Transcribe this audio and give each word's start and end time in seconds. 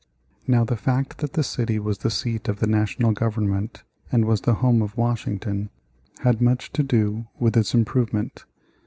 Now 0.47 0.63
the 0.63 0.75
fact 0.77 1.19
that 1.19 1.33
the 1.33 1.43
city 1.43 1.77
was 1.77 1.99
the 1.99 2.09
seat 2.09 2.47
of 2.49 2.59
the 2.59 2.65
national 2.65 3.11
government 3.11 3.83
and 4.11 4.25
was 4.25 4.41
the 4.41 4.55
home 4.55 4.81
of 4.81 4.97
Washington 4.97 5.69
had 6.21 6.41
much 6.41 6.71
to 6.73 6.81
do 6.81 7.27
with 7.37 7.55
its 7.55 7.75
improvement. 7.75 8.45